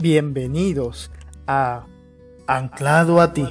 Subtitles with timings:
[0.00, 1.10] Bienvenidos
[1.46, 1.84] a
[2.46, 3.46] Anclado a ti,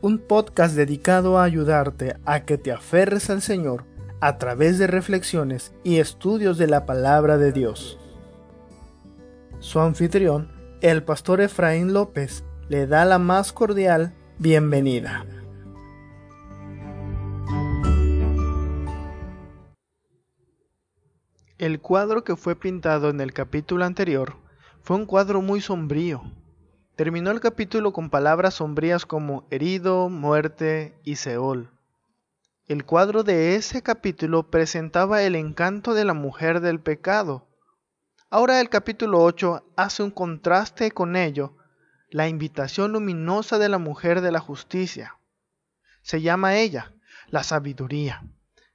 [0.00, 3.84] un podcast dedicado a ayudarte a que te aferres al Señor
[4.20, 8.00] a través de reflexiones y estudios de la palabra de Dios.
[9.60, 10.50] Su anfitrión,
[10.80, 15.24] el pastor Efraín López, le da la más cordial bienvenida.
[21.58, 24.41] El cuadro que fue pintado en el capítulo anterior
[24.82, 26.22] fue un cuadro muy sombrío.
[26.96, 31.70] Terminó el capítulo con palabras sombrías como herido, muerte y Seol.
[32.66, 37.46] El cuadro de ese capítulo presentaba el encanto de la mujer del pecado.
[38.28, 41.56] Ahora el capítulo 8 hace un contraste con ello,
[42.10, 45.16] la invitación luminosa de la mujer de la justicia.
[46.02, 46.92] Se llama ella
[47.28, 48.24] la sabiduría,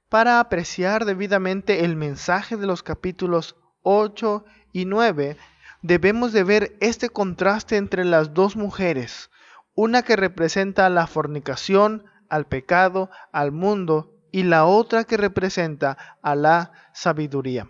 [0.08, 5.36] para apreciar debidamente el mensaje de los capítulos 8 y 9
[5.82, 9.30] debemos de ver este contraste entre las dos mujeres,
[9.74, 16.34] una que representa la fornicación, al pecado, al mundo, y la otra que representa a
[16.34, 17.68] la sabiduría.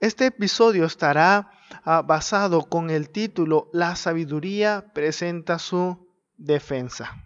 [0.00, 1.50] Este episodio estará
[1.84, 7.24] ah, basado con el título La sabiduría presenta su defensa.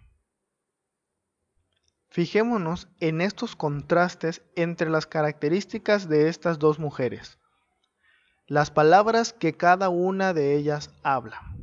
[2.09, 7.39] Fijémonos en estos contrastes entre las características de estas dos mujeres
[8.47, 11.55] las palabras que cada una de ellas habla.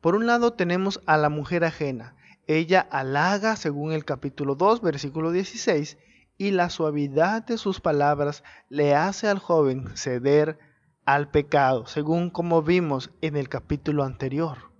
[0.00, 2.16] Por un lado tenemos a la mujer ajena.
[2.46, 5.98] Ella halaga, según el capítulo 2, versículo 16,
[6.36, 10.58] y la suavidad de sus palabras le hace al joven ceder
[11.04, 14.70] al pecado, según como vimos en el capítulo anterior.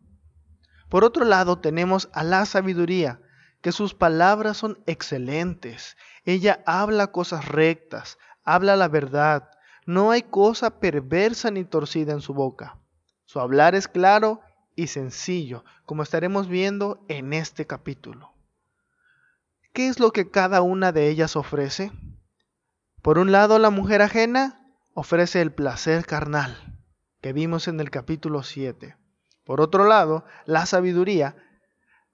[0.89, 3.21] Por otro lado tenemos a la sabiduría,
[3.61, 5.97] que sus palabras son excelentes.
[6.27, 9.48] Ella habla cosas rectas, habla la verdad,
[9.87, 12.79] no hay cosa perversa ni torcida en su boca.
[13.25, 14.41] Su hablar es claro
[14.77, 18.33] y sencillo, como estaremos viendo en este capítulo.
[19.73, 21.92] ¿Qué es lo que cada una de ellas ofrece?
[23.03, 24.61] Por un lado, la mujer ajena
[24.95, 26.81] ofrece el placer carnal,
[27.20, 28.97] que vimos en el capítulo 7.
[29.45, 31.37] Por otro lado, la sabiduría,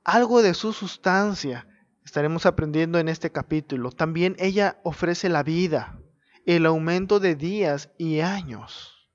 [0.05, 1.69] algo de su sustancia,
[2.05, 3.93] estaremos aprendiendo en este capítulo.
[3.93, 6.01] También ella ofrece la vida,
[6.57, 9.09] el aumento de días y años,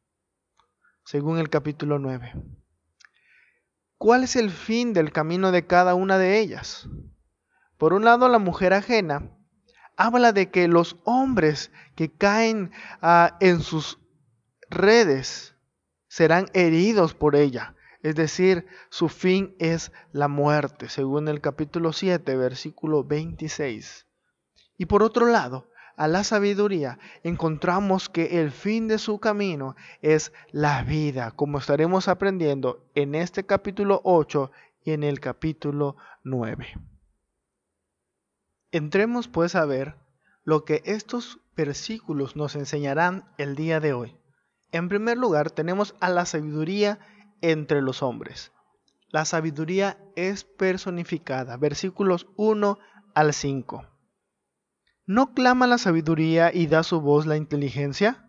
[1.03, 2.33] según el capítulo 9.
[3.97, 6.87] ¿Cuál es el fin del camino de cada una de ellas?
[7.77, 9.31] Por un lado, la mujer ajena
[9.97, 13.99] habla de que los hombres que caen ah, en sus
[14.69, 15.57] redes
[16.07, 17.75] serán heridos por ella.
[18.01, 24.07] Es decir, su fin es la muerte, según el capítulo 7, versículo 26.
[24.77, 30.33] Y por otro lado, a la sabiduría, encontramos que el fin de su camino es
[30.51, 34.51] la vida, como estaremos aprendiendo en este capítulo 8
[34.83, 36.67] y en el capítulo 9.
[38.71, 39.95] Entremos pues a ver
[40.43, 44.17] lo que estos versículos nos enseñarán el día de hoy.
[44.71, 46.99] En primer lugar, tenemos a la sabiduría
[47.41, 48.51] entre los hombres.
[49.09, 52.77] La sabiduría es personificada, versículos 1
[53.13, 53.94] al 5.
[55.07, 58.27] ¿No clama la sabiduría y da su voz la inteligencia?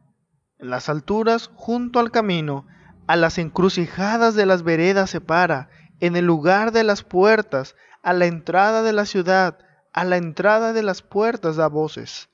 [0.58, 2.66] En las alturas, junto al camino,
[3.06, 5.70] a las encrucijadas de las veredas se para,
[6.00, 9.58] en el lugar de las puertas, a la entrada de la ciudad,
[9.94, 12.28] a la entrada de las puertas da voces.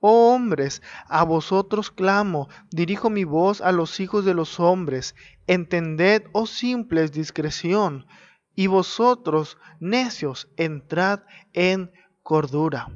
[0.00, 5.14] Oh hombres, a vosotros clamo, dirijo mi voz a los hijos de los hombres,
[5.46, 8.06] entended, oh simples, discreción,
[8.56, 11.20] y vosotros, necios, entrad
[11.52, 11.92] en
[12.24, 12.88] cordura.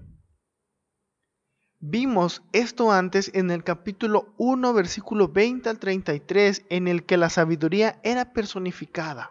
[1.80, 7.30] Vimos esto antes en el capítulo 1, versículo 20 al 33, en el que la
[7.30, 9.30] sabiduría era personificada.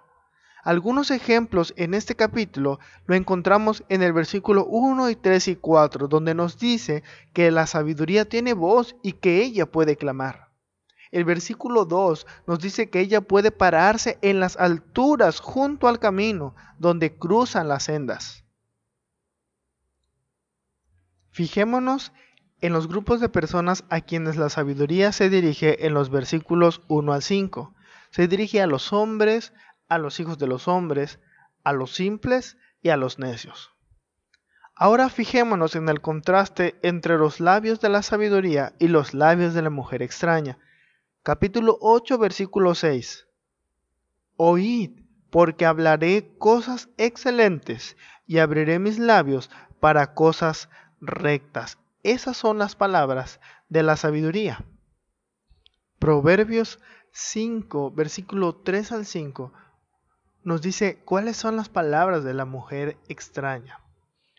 [0.63, 6.07] Algunos ejemplos en este capítulo lo encontramos en el versículo 1 y 3 y 4,
[6.07, 7.03] donde nos dice
[7.33, 10.47] que la sabiduría tiene voz y que ella puede clamar.
[11.11, 16.55] El versículo 2 nos dice que ella puede pararse en las alturas junto al camino
[16.79, 18.45] donde cruzan las sendas.
[21.31, 22.13] Fijémonos
[22.59, 27.13] en los grupos de personas a quienes la sabiduría se dirige en los versículos 1
[27.13, 27.75] al 5.
[28.09, 29.53] Se dirige a los hombres,
[29.87, 31.19] a los hijos de los hombres,
[31.63, 33.73] a los simples y a los necios.
[34.73, 39.61] Ahora fijémonos en el contraste entre los labios de la sabiduría y los labios de
[39.61, 40.57] la mujer extraña.
[41.23, 43.27] Capítulo 8, versículo 6.
[44.35, 49.49] Oíd, porque hablaré cosas excelentes y abriré mis labios
[49.79, 50.69] para cosas
[51.01, 51.77] rectas
[52.11, 54.63] esas son las palabras de la sabiduría.
[55.99, 56.79] Proverbios
[57.11, 59.51] 5, versículo 3 al 5,
[60.43, 63.81] nos dice cuáles son las palabras de la mujer extraña.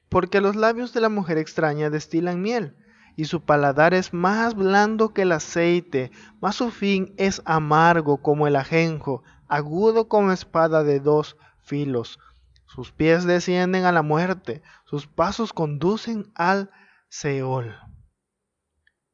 [0.08, 2.74] Porque los labios de la mujer extraña destilan miel,
[3.16, 6.10] y su paladar es más blando que el aceite,
[6.40, 12.18] mas su fin es amargo como el ajenjo, agudo como espada de dos filos.
[12.64, 16.70] Sus pies descienden a la muerte, sus pasos conducen al
[17.08, 17.74] Seol.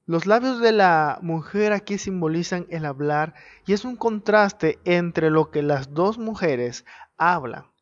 [0.06, 3.34] Los labios de la mujer aquí simbolizan el hablar
[3.66, 6.84] y es un contraste entre lo que las dos mujeres
[7.16, 7.72] hablan.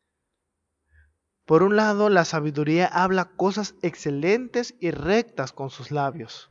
[1.45, 6.49] Por un lado, la sabiduría habla cosas excelentes y rectas con sus labios,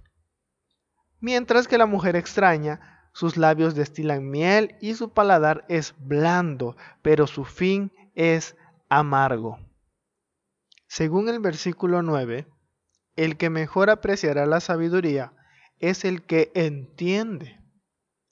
[1.20, 7.26] mientras que la mujer extraña, sus labios destilan miel y su paladar es blando, pero
[7.26, 8.56] su fin es
[8.90, 9.58] amargo.
[10.88, 12.46] Según el versículo 9,
[13.16, 15.32] el que mejor apreciará la sabiduría
[15.78, 17.60] es el que entiende.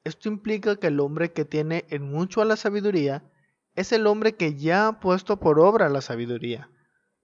[0.04, 3.24] Esto implica que el hombre que tiene en mucho a la sabiduría
[3.74, 6.70] es el hombre que ya ha puesto por obra la sabiduría.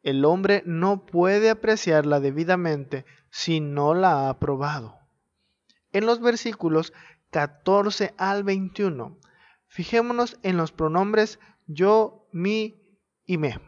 [0.03, 4.99] El hombre no puede apreciarla debidamente si no la ha probado.
[5.93, 6.93] En los versículos
[7.31, 9.19] 14 al 21,
[9.67, 12.81] fijémonos en los pronombres yo, mi
[13.25, 13.59] y me.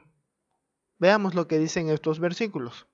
[0.99, 2.87] Veamos lo que dicen estos versículos.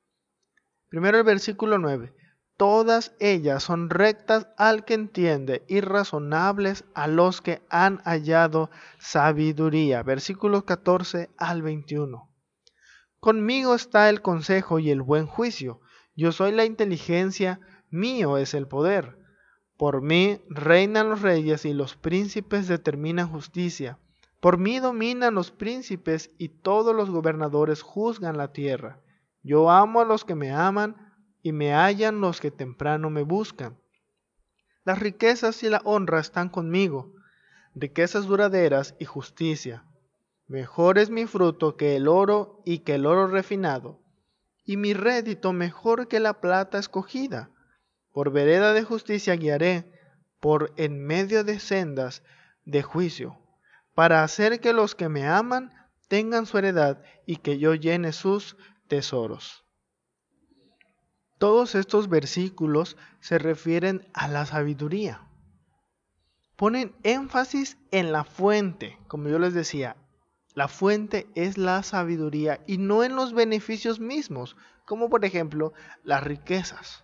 [0.89, 2.15] Primero el versículo 9.
[2.57, 8.71] Todas ellas son rectas al que entiende y razonables a los que han hallado
[9.01, 10.05] sabiduría.
[10.05, 12.31] Versículos 14 al 21.
[13.19, 15.81] Conmigo está el consejo y el buen juicio.
[16.15, 17.59] Yo soy la inteligencia,
[17.91, 19.19] mío es el poder.
[19.77, 23.99] Por mí reinan los reyes y los príncipes determinan justicia.
[24.39, 29.01] Por mí dominan los príncipes y todos los gobernadores juzgan la tierra.
[29.45, 30.97] Yo amo a los que me aman
[31.43, 33.79] y me hallan los que temprano me buscan.
[34.85, 37.13] Las riquezas y la honra están conmigo,
[37.75, 39.85] riquezas duraderas y justicia.
[40.47, 44.01] Mejor es mi fruto que el oro y que el oro refinado,
[44.65, 47.51] y mi rédito mejor que la plata escogida.
[48.13, 49.93] Por vereda de justicia guiaré,
[50.41, 52.23] por en medio de sendas
[52.65, 53.39] de juicio,
[53.95, 55.71] para hacer que los que me aman
[56.09, 58.57] tengan su heredad y que yo llene sus
[58.89, 59.65] tesoros.
[61.39, 65.29] Todos estos versículos se refieren a la sabiduría.
[66.57, 69.97] Ponen énfasis en la fuente, como yo les decía,
[70.55, 75.73] la fuente es la sabiduría y no en los beneficios mismos, como por ejemplo
[76.05, 77.03] las riquezas.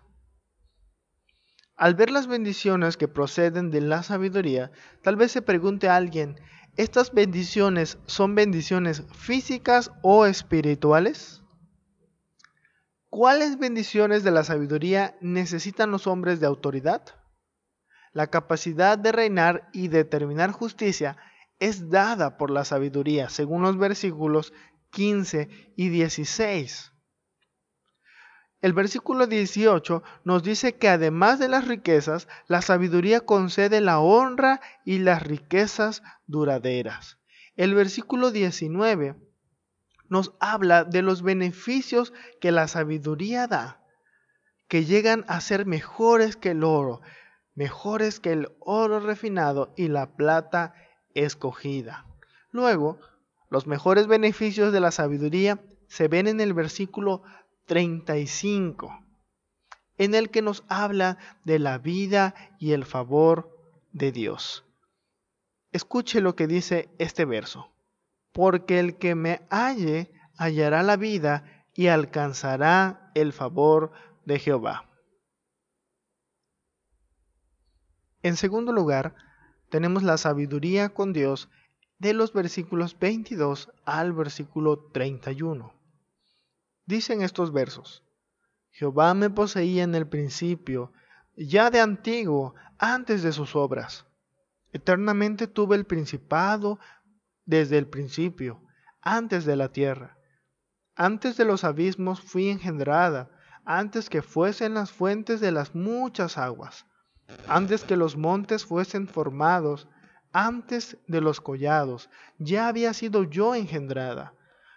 [1.76, 4.70] Al ver las bendiciones que proceden de la sabiduría,
[5.02, 6.38] tal vez se pregunte alguien,
[6.76, 11.39] ¿estas bendiciones son bendiciones físicas o espirituales?
[13.10, 17.02] ¿Cuáles bendiciones de la sabiduría necesitan los hombres de autoridad?
[18.12, 21.16] La capacidad de reinar y determinar justicia
[21.58, 24.52] es dada por la sabiduría, según los versículos
[24.92, 26.92] 15 y 16.
[28.60, 34.60] El versículo 18 nos dice que además de las riquezas, la sabiduría concede la honra
[34.84, 37.18] y las riquezas duraderas.
[37.56, 39.16] El versículo 19
[40.10, 43.80] nos habla de los beneficios que la sabiduría da,
[44.68, 47.00] que llegan a ser mejores que el oro,
[47.54, 50.74] mejores que el oro refinado y la plata
[51.14, 52.06] escogida.
[52.50, 52.98] Luego,
[53.48, 57.22] los mejores beneficios de la sabiduría se ven en el versículo
[57.66, 59.04] 35,
[59.96, 63.56] en el que nos habla de la vida y el favor
[63.92, 64.64] de Dios.
[65.70, 67.70] Escuche lo que dice este verso
[68.32, 71.44] porque el que me halle hallará la vida
[71.74, 73.92] y alcanzará el favor
[74.24, 74.88] de Jehová.
[78.22, 79.14] En segundo lugar,
[79.70, 81.48] tenemos la sabiduría con Dios
[81.98, 85.72] de los versículos 22 al versículo 31.
[86.86, 88.02] Dicen estos versos,
[88.70, 90.92] Jehová me poseía en el principio,
[91.36, 94.06] ya de antiguo, antes de sus obras.
[94.72, 96.78] Eternamente tuve el principado,
[97.44, 98.62] desde el principio,
[99.02, 100.18] antes de la tierra.
[100.94, 103.30] Antes de los abismos fui engendrada,
[103.64, 106.86] antes que fuesen las fuentes de las muchas aguas,
[107.48, 109.88] antes que los montes fuesen formados,
[110.32, 114.34] antes de los collados, ya había sido yo engendrada.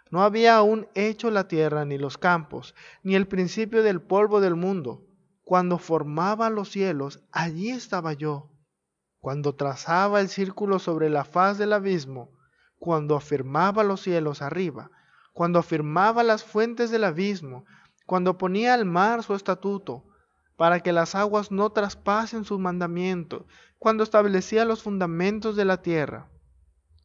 [0.10, 4.56] No había aún hecho la tierra ni los campos, ni el principio del polvo del
[4.56, 5.08] mundo.
[5.44, 8.52] Cuando formaba los cielos, allí estaba yo.
[9.20, 12.32] Cuando trazaba el círculo sobre la faz del abismo,
[12.84, 14.92] cuando afirmaba los cielos arriba,
[15.32, 17.64] cuando afirmaba las fuentes del abismo,
[18.06, 20.04] cuando ponía al mar su estatuto,
[20.58, 23.46] para que las aguas no traspasen su mandamiento,
[23.80, 26.30] cuando establecía los fundamentos de la tierra.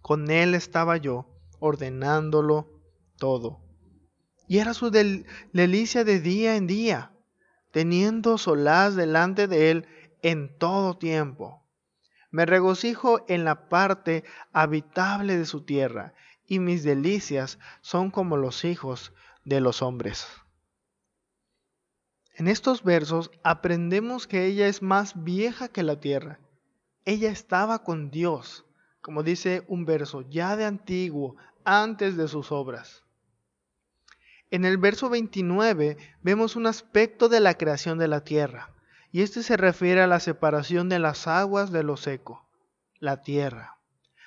[0.03, 1.29] Con él estaba yo,
[1.61, 2.67] ordenándolo
[3.17, 3.61] todo.
[4.49, 7.13] Y era su delicia de día en día,
[7.71, 9.87] teniendo solaz delante de él
[10.23, 11.58] en todo tiempo.
[12.31, 16.15] Me regocijo en la parte habitable de su tierra,
[16.47, 19.13] y mis delicias son como los hijos
[19.45, 20.27] de los hombres.
[22.35, 26.39] En estos versos aprendemos que ella es más vieja que la tierra.
[27.05, 28.65] Ella estaba con Dios,
[29.01, 33.05] como dice un verso, ya de antiguo, antes de sus obras.
[34.51, 38.73] En el verso 29 vemos un aspecto de la creación de la tierra,
[39.11, 42.49] y este se refiere a la separación de las aguas de lo seco,
[42.99, 43.79] la tierra.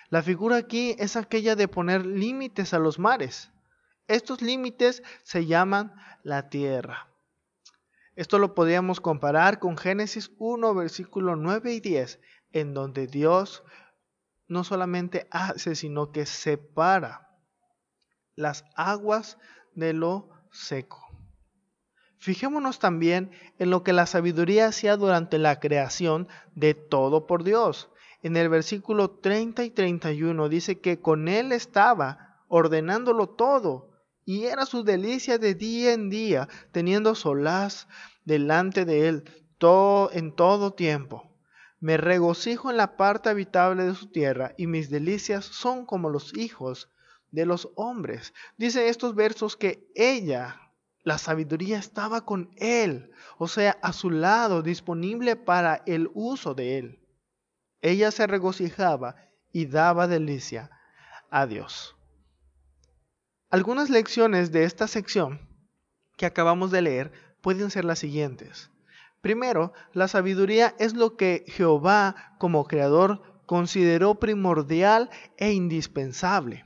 [0.09, 3.51] La figura aquí es aquella de poner límites a los mares.
[4.07, 7.07] Estos límites se llaman la tierra.
[8.15, 12.19] Esto lo podríamos comparar con Génesis 1, versículo 9 y 10,
[12.51, 13.63] en donde Dios
[14.47, 17.29] no solamente hace, sino que separa
[18.35, 19.37] las aguas
[19.75, 21.10] de lo seco.
[22.21, 27.89] Fijémonos también en lo que la sabiduría hacía durante la creación de todo por Dios.
[28.21, 33.89] En el versículo 30 y 31 dice que con él estaba ordenándolo todo
[34.23, 37.87] y era su delicia de día en día, teniendo solaz
[38.23, 39.23] delante de él
[39.57, 41.27] todo, en todo tiempo.
[41.79, 46.37] Me regocijo en la parte habitable de su tierra, y mis delicias son como los
[46.37, 46.87] hijos
[47.31, 48.35] de los hombres.
[48.57, 50.70] Dice estos versos que ella,
[51.03, 56.77] la sabiduría, estaba con él, o sea, a su lado, disponible para el uso de
[56.77, 57.07] él.
[57.81, 59.15] Ella se regocijaba
[59.51, 60.69] y daba delicia
[61.29, 61.95] a Dios.
[63.49, 65.41] Algunas lecciones de esta sección
[66.17, 68.69] que acabamos de leer pueden ser las siguientes.
[69.21, 76.65] Primero, la sabiduría es lo que Jehová como creador consideró primordial e indispensable.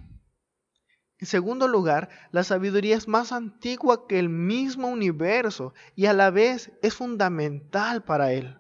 [1.19, 6.29] En segundo lugar, la sabiduría es más antigua que el mismo universo y a la
[6.29, 8.57] vez es fundamental para él.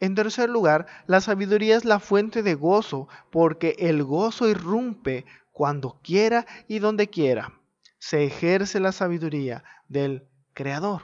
[0.00, 6.00] En tercer lugar, la sabiduría es la fuente de gozo, porque el gozo irrumpe cuando
[6.02, 7.60] quiera y donde quiera.
[7.98, 11.02] Se ejerce la sabiduría del Creador.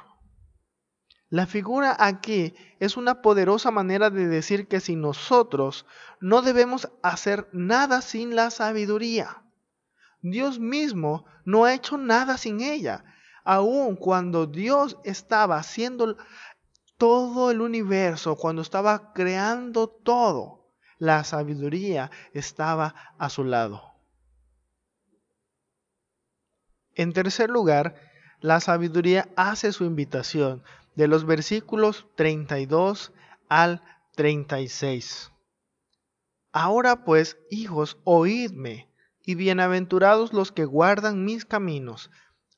[1.29, 5.87] La figura aquí es una poderosa manera de decir que si nosotros
[6.21, 9.45] no debemos hacer nada sin la sabiduría,
[10.23, 13.05] Dios mismo no ha hecho nada sin ella.
[13.45, 16.17] Aun cuando Dios estaba haciendo
[16.99, 23.95] todo el universo, cuando estaba creando todo, la sabiduría estaba a su lado.
[26.95, 27.95] En tercer lugar,
[28.41, 30.63] la sabiduría hace su invitación
[30.95, 33.13] de los versículos 32
[33.49, 33.83] al
[34.17, 35.33] 36.
[36.53, 38.90] Ahora pues, hijos, oídme,
[39.31, 42.11] y bienaventurados los que guardan mis caminos.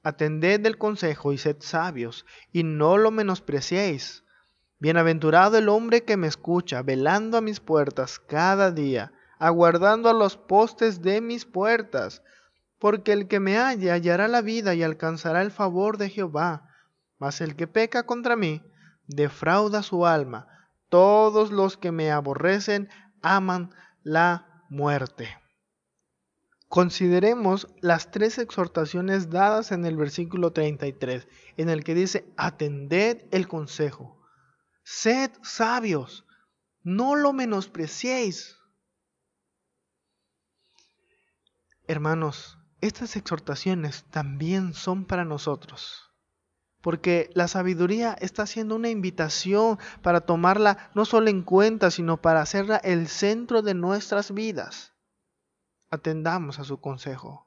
[0.02, 4.24] Atended el consejo y sed sabios, y no lo menospreciéis.
[4.78, 10.38] Bienaventurado el hombre que me escucha, velando a mis puertas cada día, aguardando a los
[10.38, 12.22] postes de mis puertas,
[12.78, 16.70] porque el que me halle hallará la vida y alcanzará el favor de Jehová.
[17.18, 18.62] Mas el que peca contra mí,
[19.06, 20.48] defrauda su alma.
[20.88, 22.88] Todos los que me aborrecen
[23.20, 23.74] aman
[24.04, 25.41] la muerte.
[26.72, 33.46] Consideremos las tres exhortaciones dadas en el versículo 33, en el que dice, atended el
[33.46, 34.18] consejo,
[34.82, 36.24] sed sabios,
[36.82, 38.56] no lo menospreciéis.
[41.88, 46.10] Hermanos, estas exhortaciones también son para nosotros.
[46.80, 52.40] Porque la sabiduría está haciendo una invitación para tomarla no solo en cuenta, sino para
[52.40, 54.92] hacerla el centro de nuestras vidas.
[55.92, 57.46] Atendamos a su consejo.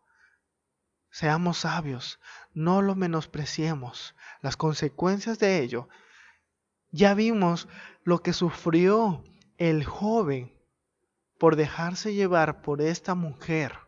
[1.09, 2.19] Seamos sabios,
[2.53, 4.15] no lo menospreciemos.
[4.41, 5.89] Las consecuencias de ello.
[6.91, 7.67] Ya vimos
[8.03, 9.23] lo que sufrió
[9.57, 10.53] el joven
[11.39, 13.79] por dejarse llevar por esta mujer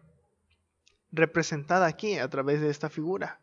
[1.11, 3.39] representada aquí a través de esta figura.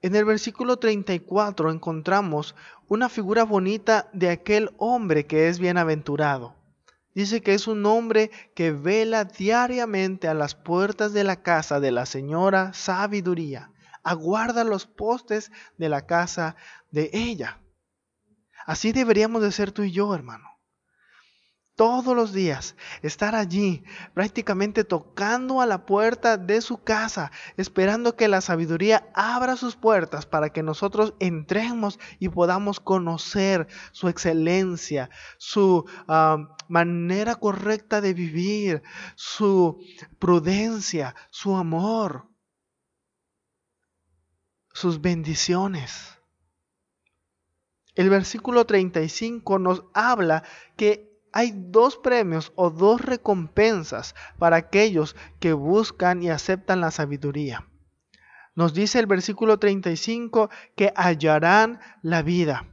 [0.00, 2.54] En el versículo 34 encontramos
[2.88, 6.56] una figura bonita de aquel hombre que es bienaventurado.
[7.16, 11.90] Dice que es un hombre que vela diariamente a las puertas de la casa de
[11.90, 13.70] la señora sabiduría,
[14.02, 16.56] aguarda los postes de la casa
[16.90, 17.58] de ella.
[18.66, 20.55] Así deberíamos de ser tú y yo, hermano.
[21.76, 28.28] Todos los días, estar allí, prácticamente tocando a la puerta de su casa, esperando que
[28.28, 35.84] la sabiduría abra sus puertas para que nosotros entremos y podamos conocer su excelencia, su
[36.08, 38.82] ah, manera correcta de vivir,
[39.14, 39.78] su
[40.18, 42.26] prudencia, su amor,
[44.72, 46.16] sus bendiciones.
[47.94, 50.42] El versículo 35 nos habla
[50.76, 57.68] que hay dos premios o dos recompensas para aquellos que buscan y aceptan la sabiduría.
[58.54, 62.64] Nos dice el versículo 35 que hallarán la vida,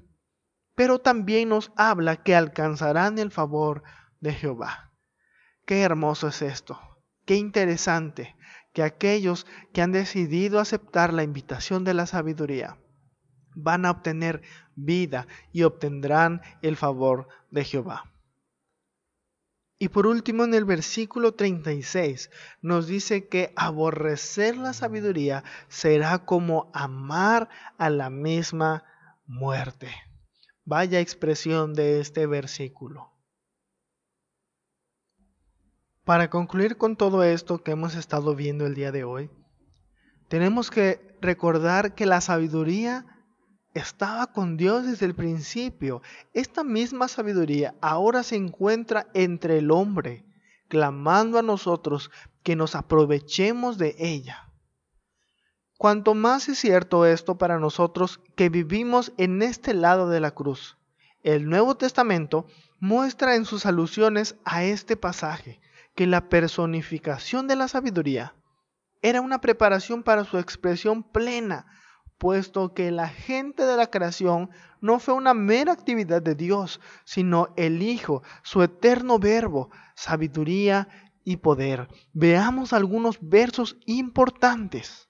[0.75, 3.84] pero también nos habla que alcanzarán el favor
[4.22, 4.93] de Jehová.
[5.65, 6.79] Qué hermoso es esto,
[7.25, 8.38] qué interesante
[8.72, 12.77] que aquellos que han decidido aceptar la invitación de la sabiduría
[13.55, 14.41] van a obtener
[14.77, 18.12] vida y obtendrán el favor de Jehová.
[19.83, 22.29] Y por último, en el versículo 36
[22.61, 28.85] nos dice que aborrecer la sabiduría será como amar a la misma
[29.25, 29.89] muerte.
[30.63, 33.11] Vaya expresión de este versículo.
[36.05, 39.29] Para concluir con todo esto que hemos estado viendo el día de hoy,
[40.29, 43.22] tenemos que recordar que la sabiduría
[43.73, 46.01] estaba con Dios desde el principio.
[46.33, 50.25] Esta misma sabiduría ahora se encuentra entre el hombre,
[50.67, 52.11] clamando a nosotros
[52.43, 54.49] que nos aprovechemos de ella.
[55.77, 60.77] Cuanto más es cierto esto para nosotros que vivimos en este lado de la cruz.
[61.23, 62.45] El Nuevo Testamento
[62.79, 65.59] muestra en sus alusiones a este pasaje
[65.95, 68.35] que la personificación de la sabiduría
[69.01, 71.65] era una preparación para su expresión plena,
[72.17, 74.50] puesto que la gente de la creación
[74.82, 80.88] no fue una mera actividad de Dios, sino el Hijo, su eterno verbo, sabiduría
[81.24, 81.88] y poder.
[82.13, 85.10] Veamos algunos versos importantes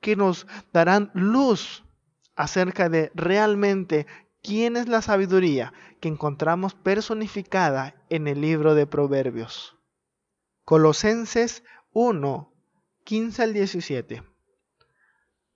[0.00, 1.84] que nos darán luz
[2.36, 4.06] acerca de realmente
[4.42, 9.76] quién es la sabiduría que encontramos personificada en el libro de Proverbios.
[10.64, 12.52] Colosenses 1,
[13.04, 14.22] 15 al 17.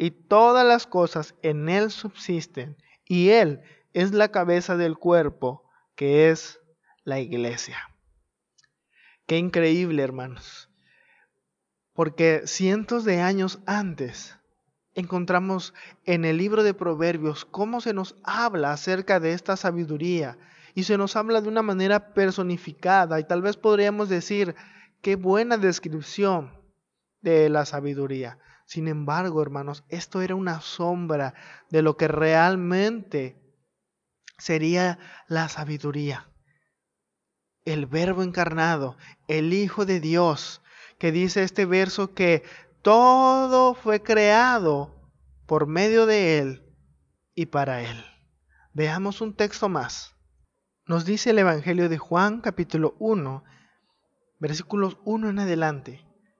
[0.00, 3.60] y todas las cosas en Él subsisten, y Él
[3.92, 5.62] es la cabeza del cuerpo,
[5.94, 6.58] que es
[7.04, 7.76] la iglesia.
[9.26, 10.70] Qué increíble, hermanos.
[11.92, 14.38] Porque cientos de años antes
[14.94, 15.74] encontramos
[16.06, 20.38] en el libro de Proverbios cómo se nos habla acerca de esta sabiduría
[20.74, 24.54] y se nos habla de una manera personificada y tal vez podríamos decir
[25.02, 26.58] qué buena descripción
[27.20, 28.38] de la sabiduría.
[28.70, 31.34] Sin embargo, hermanos, esto era una sombra
[31.70, 33.36] de lo que realmente
[34.38, 36.30] sería la sabiduría.
[37.64, 40.62] El verbo encarnado, el Hijo de Dios,
[41.00, 42.44] que dice este verso que
[42.80, 44.94] todo fue creado
[45.46, 46.72] por medio de Él
[47.34, 48.04] y para Él.
[48.72, 50.14] Veamos un texto más.
[50.86, 53.42] Nos dice el Evangelio de Juan capítulo 1,
[54.38, 56.09] versículos 1 en adelante.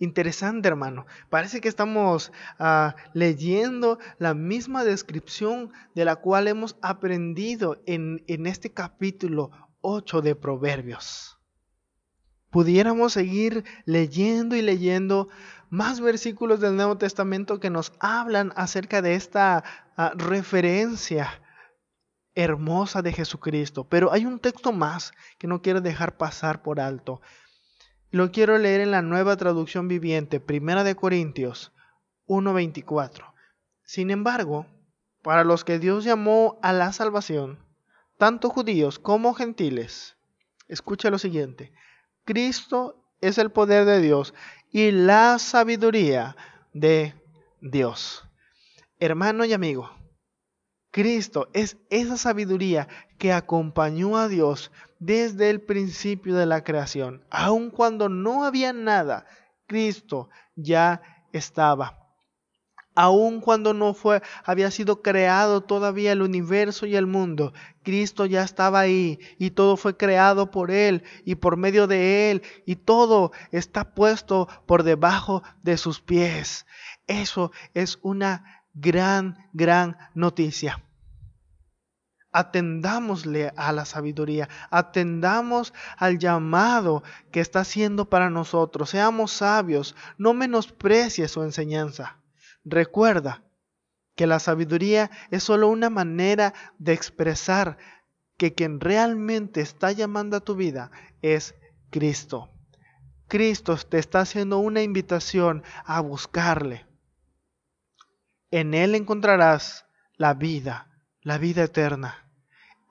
[0.00, 1.04] Interesante, hermano.
[1.28, 8.72] Parece que estamos ah, leyendo la misma descripción de la cual hemos aprendido en, este
[8.72, 9.50] capítulo
[9.82, 11.38] 8 de Proverbios.
[12.48, 15.28] Pudiéramos seguir leyendo y leyendo
[15.68, 19.64] más versículos del Nuevo Testamento que nos hablan acerca de esta
[19.98, 21.42] ah, referencia
[22.34, 23.86] hermosa de Jesucristo.
[23.86, 27.20] Pero hay un texto más que no quiero dejar pasar por alto.
[28.12, 31.72] Lo quiero leer en la nueva traducción viviente, Primera de Corintios
[32.26, 33.32] 1:24.
[33.84, 34.66] Sin embargo,
[35.22, 37.64] para los que Dios llamó a la salvación,
[38.18, 40.16] tanto judíos como gentiles,
[40.66, 41.72] escucha lo siguiente,
[42.24, 44.34] Cristo es el poder de Dios
[44.72, 46.36] y la sabiduría
[46.72, 47.14] de
[47.60, 48.24] Dios.
[48.98, 49.88] Hermano y amigo,
[50.90, 57.24] Cristo es esa sabiduría que acompañó a Dios desde el principio de la creación.
[57.30, 59.26] Aun cuando no había nada,
[59.66, 61.00] Cristo ya
[61.32, 61.96] estaba.
[62.96, 67.52] Aun cuando no fue, había sido creado todavía el universo y el mundo,
[67.84, 72.42] Cristo ya estaba ahí y todo fue creado por Él y por medio de Él
[72.66, 76.66] y todo está puesto por debajo de sus pies.
[77.06, 80.82] Eso es una gran, gran noticia.
[82.32, 87.02] Atendámosle a la sabiduría, atendamos al llamado
[87.32, 88.90] que está haciendo para nosotros.
[88.90, 92.18] Seamos sabios, no menosprecies su enseñanza.
[92.64, 93.42] Recuerda
[94.14, 97.78] que la sabiduría es solo una manera de expresar
[98.36, 100.90] que quien realmente está llamando a tu vida
[101.22, 101.54] es
[101.90, 102.50] Cristo.
[103.28, 106.89] Cristo te está haciendo una invitación a buscarle.
[108.50, 109.86] En Él encontrarás
[110.16, 110.88] la vida,
[111.22, 112.26] la vida eterna.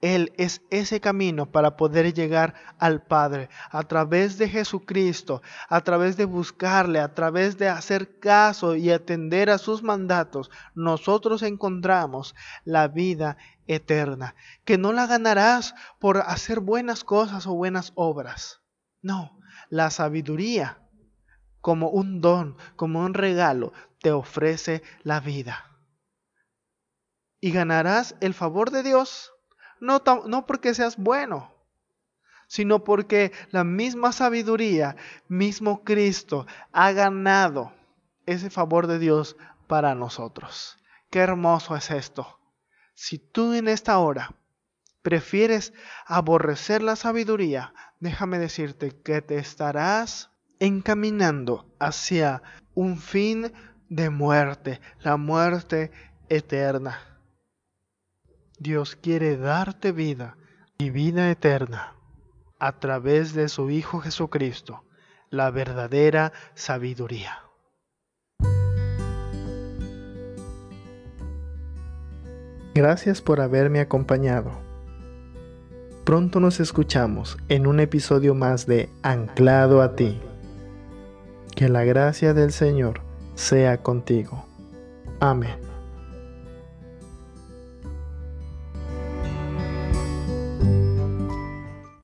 [0.01, 6.15] Él es ese camino para poder llegar al Padre a través de Jesucristo, a través
[6.15, 10.49] de buscarle, a través de hacer caso y atender a sus mandatos.
[10.73, 13.35] Nosotros encontramos la vida
[13.67, 18.61] eterna, que no la ganarás por hacer buenas cosas o buenas obras.
[19.01, 19.37] No,
[19.69, 20.79] la sabiduría
[21.61, 25.65] como un don, como un regalo, te ofrece la vida.
[27.41, 29.31] Y ganarás el favor de Dios,
[29.79, 31.53] no, no porque seas bueno,
[32.47, 34.95] sino porque la misma sabiduría,
[35.27, 37.71] mismo Cristo, ha ganado
[38.25, 40.77] ese favor de Dios para nosotros.
[41.09, 42.39] Qué hermoso es esto.
[42.93, 44.35] Si tú en esta hora
[45.01, 45.73] prefieres
[46.05, 52.41] aborrecer la sabiduría, déjame decirte que te estarás encaminando hacia
[52.75, 53.51] un fin
[53.89, 55.91] de muerte, la muerte
[56.27, 56.99] eterna.
[58.59, 60.37] Dios quiere darte vida
[60.77, 61.95] y vida eterna
[62.59, 64.83] a través de su Hijo Jesucristo,
[65.29, 67.39] la verdadera sabiduría.
[72.75, 74.51] Gracias por haberme acompañado.
[76.05, 80.19] Pronto nos escuchamos en un episodio más de Anclado a ti.
[81.59, 83.01] Que la gracia del Señor
[83.35, 84.45] sea contigo.
[85.19, 85.68] Amén.